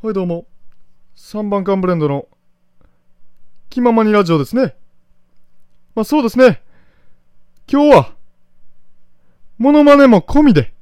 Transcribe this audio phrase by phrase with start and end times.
[0.00, 0.46] はいどうも。
[1.16, 2.28] 3番缶ブレンドの
[3.68, 4.76] 気ままにラジオですね。
[5.96, 6.62] まあそうですね。
[7.68, 8.14] 今日は、
[9.58, 10.72] モノマネも込みで、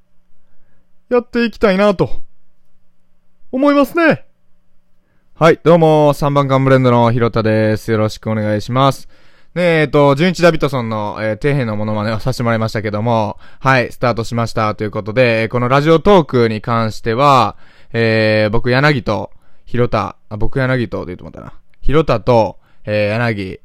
[1.08, 2.10] やっていきたいなと、
[3.52, 4.26] 思いますね。
[5.34, 7.90] はい、どうも、3番缶ブレンドのひろたです。
[7.90, 9.08] よろしくお願いします。
[9.54, 17.56] ねえ、えっと、純一ダビッドソンの、えー底辺のモノマネをさせてもらいましたけども、はい、スタートしましたということで、このラジオトークに関しては、
[17.92, 19.30] えー、僕柳と、
[19.64, 21.54] ひろた、あ、僕柳とって言うと思ったな。
[21.80, 23.60] ひろたと、えー、柳、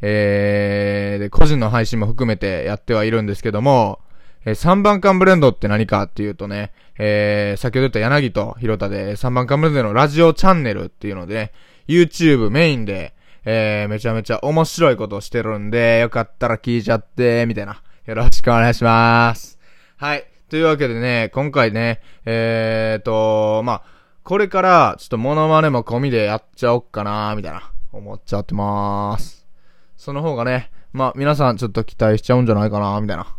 [0.00, 4.00] えー、で、個人の配信も含めてやってはいるんですけども、
[4.44, 11.52] えー、3番缶ブレンドって何かっていうとね、えー、先ほど言った柳とひろたで、3番缶ブレンドのラジオチャンネルっていうのでね、
[11.88, 13.14] YouTube メインで、
[13.44, 17.82] えー、めちゃめちゃ面白いことをしてるんで、よかったら聞いちゃって、みたいな。
[18.06, 19.58] よろしくお願いします。
[19.96, 20.31] はい。
[20.52, 23.82] というわけでね、今回ね、えーと、まあ、
[24.22, 29.46] これから、ちょっとモノマネも込みでやっちゃおっかなみたいな、思っちゃってまーす。
[29.96, 33.34] その方がね、まあ、皆さんちょっと期待しちゃうんじゃないかなみたいな。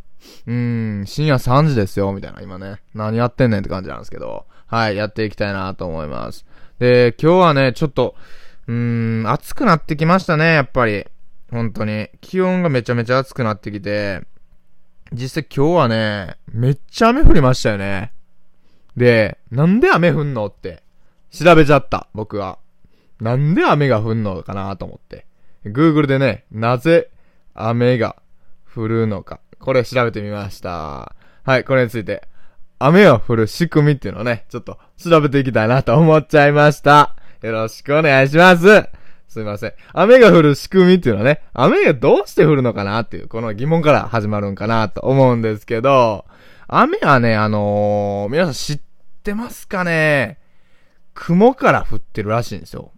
[0.48, 2.82] うーん、深夜3時ですよ、みたいな、今ね。
[2.96, 4.48] 何やってんねんって感じなんですけど。
[4.66, 6.48] はい、やっていきたいなと思います。
[6.80, 8.16] で、今日はね、ちょっと、
[8.68, 11.06] うーん、暑くなってきましたね、やっぱり。
[11.52, 12.10] 本当に。
[12.22, 14.24] 気温がめちゃめちゃ暑くなってきて、
[15.14, 18.12] 実際今日はね、めっちゃ雨降りましたよね。
[18.98, 20.84] で、なんで雨降んのって、
[21.32, 22.58] 調べちゃった、僕は。
[23.20, 25.26] なんで雨が降んのかなと思って。
[25.66, 27.10] Google でね、なぜ
[27.54, 28.18] 雨が
[28.74, 29.40] 降るのか。
[29.60, 31.16] これ調べてみました。
[31.44, 32.28] はい、これについて。
[32.80, 37.16] 雨を降る仕組みっていうのをね、ちょっと調べていきたいなと思っちゃいました。
[37.42, 39.03] よろしくお願いします。
[39.34, 39.74] すいません。
[39.94, 46.26] 雨が降る仕組みっていうのはね、雨がどうして降るのかなっていう、この疑問から始まるんかなと思うんですけど、
[46.68, 48.80] 雨はね、あのー、皆さん知っ
[49.24, 50.38] てますかね？
[51.16, 52.92] 雲から降ってるらしいんですよ。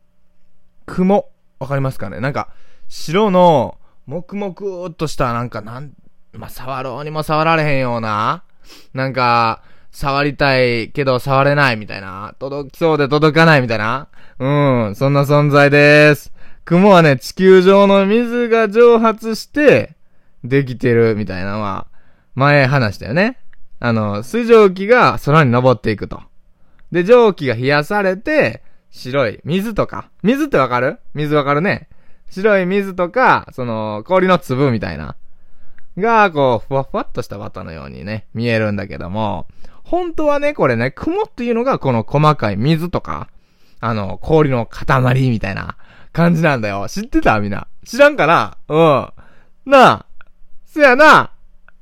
[0.85, 1.29] 雲。
[1.59, 2.19] わかりますかね？
[2.19, 2.49] なんか、
[2.89, 5.93] 白の、黙々っとした、なんか、なん、
[6.33, 8.43] まあ、触ろうにも触られへんような、
[8.93, 14.47] なんか、触りたいけど触れないみたいな、届きそうで届かないみたいな、う
[14.91, 16.33] ん、そんな存在です。
[16.65, 19.95] 雲はね、地球上の水が蒸発して、
[20.43, 21.87] できてるみたいなのは、
[22.35, 23.37] 前話したよね。
[23.79, 26.21] あの、水蒸気が空に登っていくと。
[26.91, 30.09] で、蒸気が冷やされて、白い水とか。
[30.21, 30.99] 水ってわかる？
[31.13, 31.87] 水わかるね。
[32.29, 35.15] 白い水とか、その、氷の粒みたいな。
[35.97, 39.47] が、こう、ふわふわっとした綿のようにね、見えるんだけども、
[39.83, 43.29] 本当はね、これね、雲っていうのがこの細かい水とか、
[43.85, 45.77] あの、氷の塊みたいな
[46.11, 46.87] 感じなんだよ。
[46.89, 47.39] 知ってた？
[47.39, 47.67] みんな。
[47.85, 48.57] 知らんかな？
[48.67, 48.73] う
[49.69, 49.71] ん。
[49.71, 50.05] なあ。
[50.65, 51.31] せやな。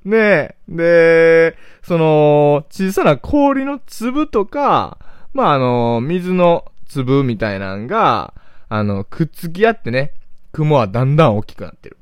[0.04, 0.56] ねえ。
[0.68, 4.98] で、その、小さな氷の粒とか、
[5.34, 8.34] まあ、あの、水の粒みたいなんが、
[8.68, 10.12] あの、くっつき合ってね、
[10.52, 11.98] 雲はだんだん大きくなってる。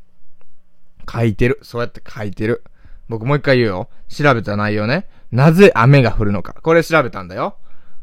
[1.07, 1.59] 書いてる。
[1.61, 2.63] そうやって書いてる。
[3.07, 3.89] 僕もう一回言うよ。
[4.07, 5.07] 調べた内容ね。
[5.31, 6.53] なぜ雨が降るのか。
[6.53, 7.55] これ調べたんだよ。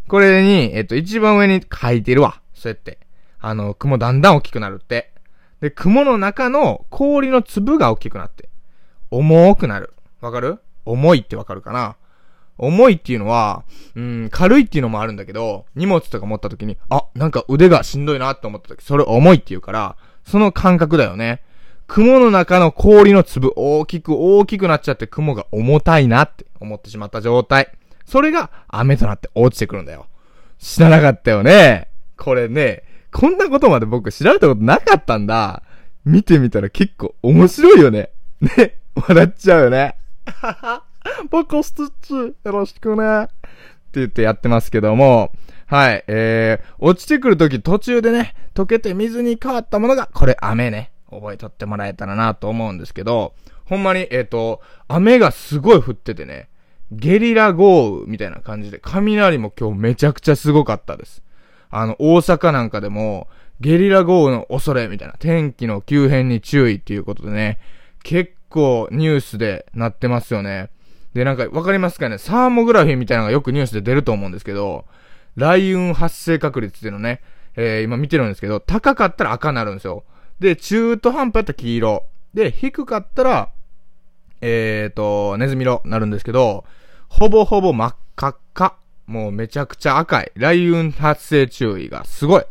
[0.08, 2.40] これに、えっと、一番上に書いてるわ。
[2.54, 2.98] そうやって。
[3.38, 5.12] あの、雲だんだん大きくなるって。
[5.60, 8.48] で、雲の中の氷の粒が大きくなって。
[9.10, 9.94] 重くなる。
[10.20, 10.58] わかる？
[10.84, 11.96] 重いってわかるかな？
[12.58, 13.62] 重いっていうのは、
[13.94, 21.42] うん、軽いっていうのもあるんだけど、荷物とか持った時に、あ、なんか腕がしんどいなって思った時、それ重いって言うから、その感覚だよね。
[21.86, 27.72] 雲の中の氷の粒、大きく大きくなっちゃって雲が重たいなって思ってしまった状態。
[28.08, 30.06] それが雨となって落ちてくるんだよ。
[30.58, 31.88] 知らなかったよね。
[32.16, 32.82] これね、
[33.12, 35.62] こんなことまで僕調べたことなかったんだ。
[36.06, 38.08] 見てみたら結構面白いよね。
[38.40, 39.96] ね、笑っちゃうよね。
[41.30, 43.24] 僕スティッチ、よろしくね。
[43.24, 43.30] って
[43.94, 45.32] 言ってやってますけども、
[45.66, 50.92] はい、えー、落ちてくるとき途中でね、溶けて水に変わったものが、これ雨ね。
[51.10, 53.34] 覚えとってもらえたらなと思うんですけど、
[53.66, 56.48] ほんまに、えっ、と、雨がすごい降っててね、
[56.90, 61.22] ゲリラ豪雨みたいな感じで、雷も今日めちゃくちゃすごかったです。
[61.70, 63.28] あの、大阪なんかでも、
[63.60, 67.58] ゲリラ豪雨の恐れみたいな、天気の急変に注意っていうことでね、
[68.02, 70.70] 結構ニュースでなってますよね。
[71.12, 72.18] で、なんかわかりますかね？
[72.18, 74.84] サーモグラフィーみたいなのがよくニュースで出ると思うんですけど、
[75.36, 77.20] 雷雲発生確率っていうのね、
[77.56, 80.04] えー、今見てるんですけど、高かったら赤になるんですよ。
[80.40, 82.04] で、中途半端やったら黄色。
[82.32, 83.50] で、低かったら、
[84.40, 86.64] えーと、ネズミ色になるんですけど、
[87.08, 88.76] ほぼほぼ真っ赤っか。
[89.06, 90.32] もうめちゃくちゃ赤い。
[90.34, 92.44] 雷雲発生注意がすごい。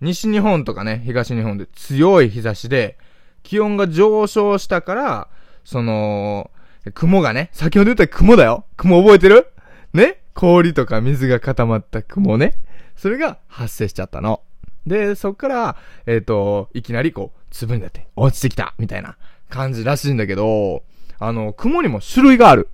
[0.00, 2.98] 西日本とかね、東日本で強い日差しで、
[3.42, 5.28] 気温が上昇したから、
[5.64, 6.50] その、
[6.94, 8.66] 雲がね、先ほど言った雲だよ。
[8.76, 9.46] 雲覚えてる？
[9.94, 10.20] ね？
[10.34, 12.54] 氷とか水が固まった雲ね。
[12.96, 14.42] それが発生しちゃったの。
[14.86, 15.76] で、そっから、
[16.06, 19.16] えっ、ー、と、いきなりこう、粒になって落ちてきたみたいな
[19.48, 20.82] 感じらしいんだけど、
[21.18, 22.68] あの、雲にも種類がある。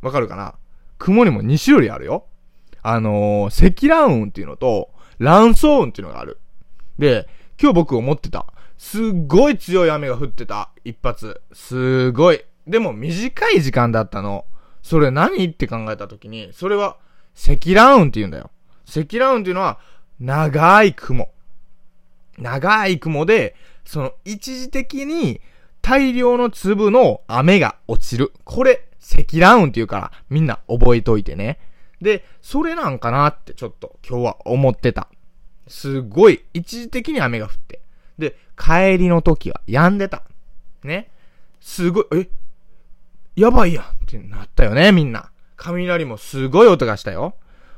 [0.00, 0.54] わかるかな？
[1.02, 2.26] 雲にも2種類あるよ。
[2.80, 6.38] あのー、積乱雲っていうのと、乱層雲っていうのがある。
[6.96, 7.28] で、
[7.60, 8.46] 今日僕思ってた。
[8.78, 10.70] すっごい強い雨が降ってた。
[10.84, 11.40] 一発。
[11.52, 12.44] すごい。
[12.68, 14.44] でも短い時間だったの。
[14.80, 16.96] それ何って考えたときに、それは
[17.34, 18.52] 積乱雲って言うんだよ。
[18.84, 19.80] 積乱雲っていうのは、
[20.20, 21.30] 長い雲。
[22.38, 25.40] 長い雲で、その一時的に
[25.80, 28.32] 大量の粒の雨が落ちる。
[28.44, 31.58] これ、積乱雲って言うから、みんな覚えといてね。
[32.00, 35.08] で、それなんかなってちょっと今日は思ってた。
[35.66, 37.80] すごい、一時的に雨が降って。
[38.16, 40.22] で、帰りの時は止んでた。
[40.84, 41.10] ね。
[41.60, 42.28] すごい、え？
[43.34, 45.30] やばいやんってなったよね、みんな。
[45.56, 47.34] 雷もすごい音がしたよ。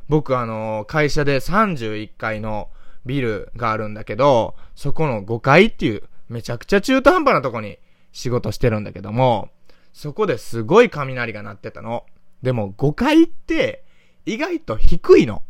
[0.08, 2.68] 僕あのー、会社で31階の
[3.06, 7.78] ビルがあるんだけど、そこの5階っていうめちゃくちゃ中途半端なとこに
[8.12, 9.50] 仕事してるんだけども、
[9.94, 12.04] そこですごい雷が鳴ってたの。
[12.42, 13.84] でも5階って
[14.26, 15.42] 意外と低いの。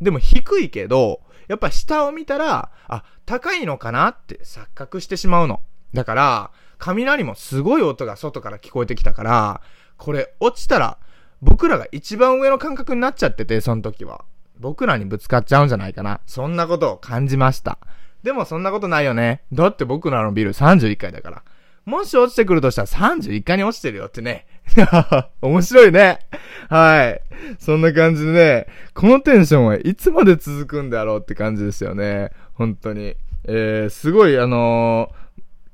[0.00, 5.60] でも低いけど、やっぱ下を見たら、あ、高いのかなって錯覚してしまうの。
[5.92, 9.60] だから、雷もすごい音が外から聞こえてきたから、
[9.98, 10.96] これ落ちたら、
[11.42, 14.24] 僕らが一番上の感覚になっちゃってて、その時は。
[14.58, 16.20] 僕らにぶつかっちゃうんじゃないかな。
[16.26, 17.78] そんなことを感じました。
[18.22, 19.42] でもそんなことないよね。
[19.52, 21.42] だって僕らのビル31階だから。
[21.84, 24.46] もし落ちてくるとしたら31階に落ちてるよってね。
[25.42, 26.20] 面白いね。
[26.68, 27.20] はい。
[27.58, 32.30] そんな感じでね、このテンションはいつまで続くんだろうって感じですよね。
[32.54, 33.16] 本当に。
[33.44, 35.22] えー、すごいあのー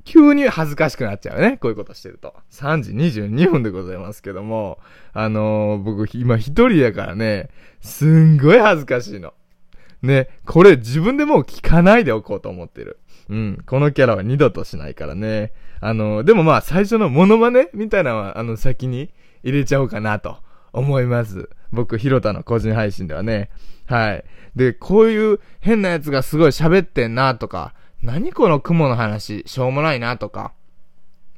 [0.08, 1.58] 急に恥ずかしくなっちゃうね。
[1.58, 2.34] こういうことしてると。
[2.50, 4.78] 3時22分でございますけども、
[5.12, 7.50] あのー、僕今一人だからね、
[7.82, 9.34] すんごい恥ずかしいの。
[10.00, 12.98] ね、これ自分でもう聞かないでおこうと思ってる。
[13.28, 15.52] うん、このキャラは二度としないからね。
[15.80, 19.10] あの、でもまあ最初のモノマネみたいなのは、あの、先に
[19.42, 20.38] 入れちゃおうかなと
[20.72, 21.50] 思います。
[21.72, 23.50] 僕、ヒロタの個人配信ではね。
[23.86, 24.24] はい。
[24.56, 30.52] で、こういう変なやつがすごい喋ってんなとか、何この雲の話、しょうもないなとか、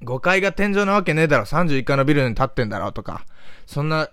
[0.02, 3.24] 5階が天井なわけねえだろ、31階のビルに立ってんだろとか、
[3.66, 4.10] そんな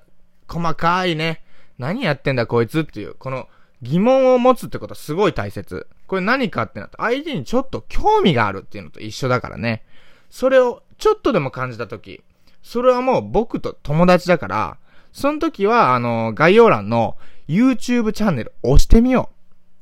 [0.47, 1.43] 細かいね、
[1.77, 3.47] 何やってんだこいつっていう、この
[3.81, 5.87] 疑問を持つってことすごい大切。
[6.07, 9.83] これ何かってなった相手にちょっと興味があるっていうのと一緒だからね。
[10.29, 12.21] それをちょっとでも感じたとき、
[12.63, 14.77] それはもう僕と友達だから、
[15.13, 17.17] その時は、あの、概要欄の
[17.47, 19.31] YouTube チャンネル押してみよ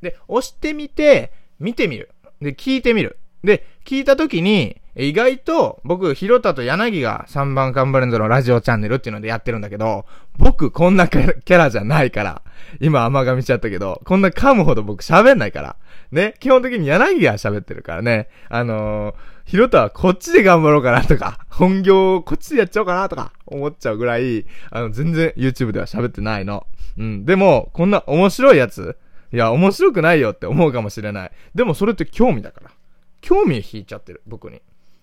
[0.02, 0.06] う。
[0.06, 2.10] で、押してみて、見てみる。
[2.42, 3.18] で、聞いてみる。
[3.44, 10.06] で、聞いたときに、意外と、僕、ヒロタと柳が3番カンバレンドのラジオチャンネルっていうのでやってるんだけど、
[10.38, 12.42] 僕、こんなキャラじゃないから。
[12.80, 15.76] 今、甘噛みしちゃったけど、こんな噛むほど僕喋んないから。
[16.12, 18.30] ね、基本的に柳が喋ってるからね。
[18.50, 19.16] あのー、
[19.46, 26.66] ヒロタはこっちで頑張ろうかなとか、 本業こっちでやっちゃおうかなとか、思っちゃうぐらい、あの、全然 YouTube では喋ってないの。
[26.98, 27.26] うん。
[27.26, 28.98] でも、こんな面白いやつ、
[29.32, 31.32] いや、面白くないよって思うかもしれない。
[31.54, 32.72] でもそれって興味だから。
[33.22, 34.62] 興味引いちゃってる、僕に。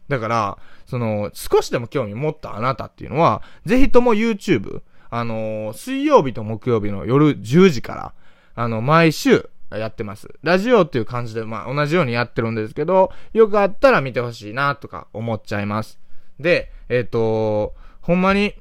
[0.08, 8.14] だから、その、少しでも興味持ったあなたっていうのは、ぜひとも YouTube、あのー、水曜日と木曜日の夜10時から、
[8.55, 9.48] あの、毎週
[9.78, 10.28] やってます。
[10.42, 15.98] ラジオっていう感じで、まあ、同じようにやってるんですけど、よかったら見てほしいな、とか思っちゃいます。
[16.41, 18.55] で、えっ、ー、と、ほんまに、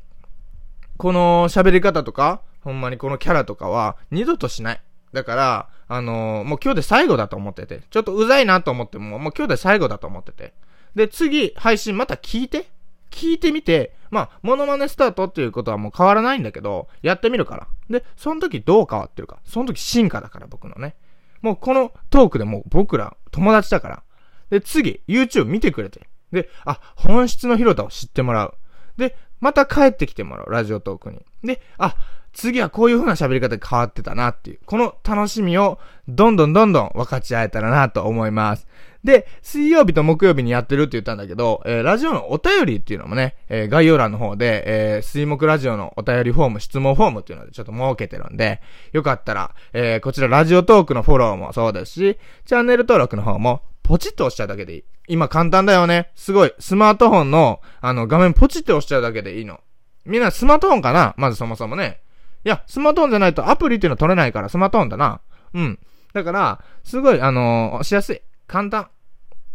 [0.97, 4.81] この喋り方とか、ほんまにこのキャラとかは、二度としない。
[5.13, 7.81] だから、あのー、もう今日で最後だと思ってて。
[7.89, 10.53] ちょっとうざいなと思っても、もう今日で最後だと思ってて。
[10.95, 12.69] で、次、配信また聞いて。
[13.11, 17.67] 聞いてみて、まあ、モノマネスタートっていうことはもう変わらないんだけど、やってみるから。
[17.89, 19.39] で、その時どう変わってるか。
[19.45, 20.95] その時進化だから、僕のね。
[21.41, 24.03] もうこのトークでもう僕ら友達だから。
[24.49, 26.07] で、次、YouTube 見てくれて。
[26.31, 28.53] で、あ、本質の広田を知ってもらう。
[28.97, 31.25] で、また帰ってきてもらう、ラジオトークに。
[31.43, 31.95] で、あ、
[32.33, 38.67] 次はこういう風な喋り方で変わってたなっていう、この楽しみをどんどんどんどん分かち合えたらなと思います。
[39.03, 54.83] で、水曜日と木曜日にやってるって言ったんだけど、えー、ラジオのお便りっていうのもね、えー、概要欄の方で、えー、水木ラジオのお便りフォーム、質問フォームっていうのでちょっと設けてるんで、よかったら、えー、こちらラジオトークのフォローもそうですし、チャンネル登録の方もポチッと押しちゃうだけでいい。
[55.07, 56.11] 今簡単だよね。
[56.15, 56.53] すごい。
[56.59, 59.59] スマートフォンの、あの、画面ポチッと押しちゃうだけでいいの。
[60.05, 61.13] みんなスマートフォンかな？
[61.17, 62.01] まずそもそもね。
[62.45, 65.21] いや、スマートフォンじゃないとアプリっていうの取れないからスマートフォンだな。
[65.53, 65.79] うん。
[66.13, 68.21] だから、すごい、あのー、しやすい。
[68.51, 68.81] 簡単。
[68.81, 68.91] だか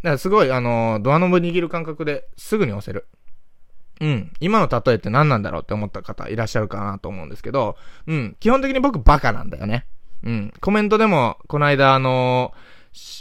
[0.03, 3.07] らすごい、あのー、ドアノブ握る感覚ですぐに押せる。
[4.01, 4.33] うん。
[4.41, 7.77] 今の例えって何なんだろうって思った方いらっしゃるかなと思うんですけど、
[8.07, 8.37] うん。
[8.41, 9.87] 基本的に僕バカなんだよね。
[10.25, 10.53] うん。
[10.63, 12.55] コメントでも、この間あの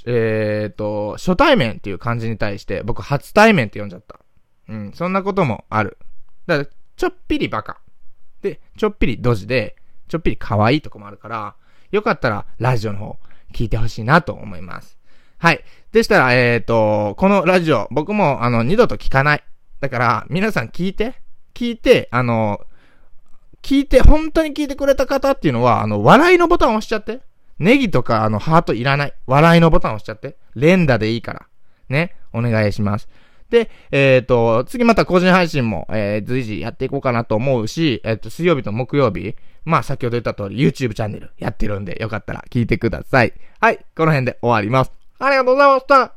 [0.06, 4.20] えっ、ー、と、初対面っていう漢字に対して、僕初対面って呼んじゃった。
[4.70, 4.92] うん。
[4.94, 5.98] そんなこともある。
[6.48, 7.82] だから、ちょっぴりバカ。
[8.42, 9.76] で、ちょっぴりドジで、
[10.08, 11.56] ちょっぴり可愛いとこもあるから、
[11.92, 13.20] よかったら、ラジオの方、
[13.54, 14.98] 聞いてほしいなと思います。
[15.46, 15.64] はい。
[15.92, 19.44] でしたら、えっ、ー、と、このラジオ、僕も、あの、二度と聞かない。
[19.80, 21.22] だから、皆さん聞いて、
[21.54, 22.62] 聞いて、あの、
[23.62, 27.20] 聞いて、本当に聞いてくれた方っていうのは、あの、笑いのボタン押しちゃって。
[27.60, 29.14] ネギとか、あの、ハートいらない。
[29.28, 30.36] 笑いのボタン押しちゃって。
[30.56, 31.46] 連打でいいから。
[31.90, 32.16] ね。
[32.34, 33.08] お願いします。
[33.52, 43.34] で、えっ、ー、と、次また個人配信も、えー、随時やっていこうかなと思うし、えっ、ー、と、水曜日と木曜日、まあ、先ほど言った通り YouTube チャンネルやってるんで、よかったら聞いてください。
[43.62, 45.05] はい、この辺で終わります。
[45.26, 46.15] ありがとうございました